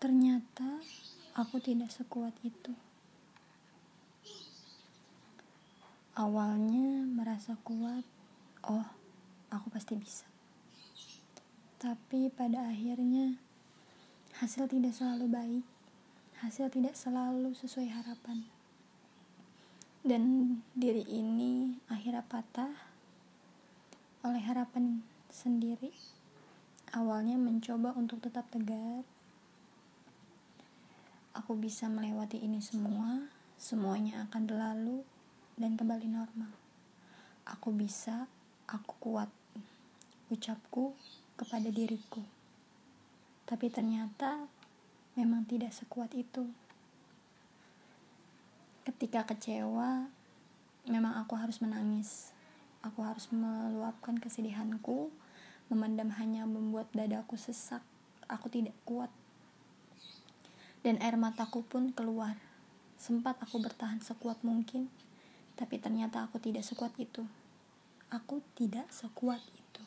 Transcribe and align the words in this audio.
Ternyata 0.00 0.80
aku 1.36 1.60
tidak 1.60 1.92
sekuat 1.92 2.32
itu. 2.40 2.72
Awalnya 6.16 7.04
merasa 7.04 7.60
kuat, 7.60 8.00
oh, 8.64 8.88
aku 9.52 9.68
pasti 9.68 10.00
bisa. 10.00 10.24
Tapi 11.76 12.32
pada 12.32 12.72
akhirnya 12.72 13.36
hasil 14.40 14.72
tidak 14.72 14.96
selalu 14.96 15.28
baik, 15.28 15.64
hasil 16.40 16.72
tidak 16.72 16.96
selalu 16.96 17.52
sesuai 17.52 17.92
harapan. 17.92 18.48
Dan 20.00 20.56
diri 20.72 21.04
ini 21.12 21.76
akhirnya 21.92 22.24
patah 22.24 22.72
oleh 24.24 24.40
harapan 24.48 25.04
sendiri. 25.28 25.92
Awalnya 26.96 27.36
mencoba 27.36 27.92
untuk 27.92 28.24
tetap 28.24 28.48
tegar, 28.48 29.04
aku 31.30 31.54
bisa 31.54 31.86
melewati 31.86 32.42
ini 32.42 32.58
semua, 32.58 33.30
semuanya 33.54 34.26
akan 34.26 34.42
berlalu 34.50 35.06
dan 35.54 35.78
kembali 35.78 36.10
normal. 36.10 36.50
Aku 37.46 37.70
bisa, 37.70 38.26
aku 38.66 38.94
kuat. 38.98 39.30
Ucapku 40.30 40.94
kepada 41.34 41.66
diriku. 41.70 42.22
Tapi 43.46 43.66
ternyata 43.66 44.46
memang 45.18 45.42
tidak 45.46 45.74
sekuat 45.74 46.14
itu. 46.14 46.46
Ketika 48.86 49.26
kecewa, 49.26 50.06
memang 50.86 51.14
aku 51.18 51.34
harus 51.34 51.58
menangis. 51.58 52.30
Aku 52.80 53.04
harus 53.04 53.28
meluapkan 53.28 54.16
kesedihanku, 54.16 55.12
memendam 55.68 56.14
hanya 56.16 56.46
membuat 56.46 56.88
dadaku 56.94 57.36
sesak. 57.36 57.82
Aku 58.30 58.46
tidak 58.46 58.72
kuat 58.86 59.10
dan 60.80 60.96
air 61.04 61.16
mataku 61.20 61.60
pun 61.64 61.92
keluar. 61.92 62.36
Sempat 63.00 63.40
aku 63.40 63.60
bertahan 63.60 64.00
sekuat 64.00 64.44
mungkin, 64.44 64.92
tapi 65.56 65.80
ternyata 65.80 66.24
aku 66.24 66.40
tidak 66.40 66.64
sekuat 66.64 66.92
itu. 67.00 67.24
Aku 68.12 68.44
tidak 68.56 68.88
sekuat 68.92 69.40
itu. 69.56 69.82